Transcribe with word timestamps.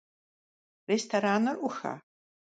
Rêstoranır 0.89 1.57
'uxa? 1.59 1.93